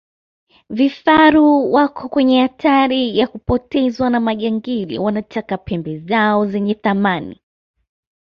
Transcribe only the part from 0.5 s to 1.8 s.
vifaru